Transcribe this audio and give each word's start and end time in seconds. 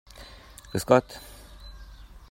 Grüß 0.71 0.87
Gott! 0.87 1.21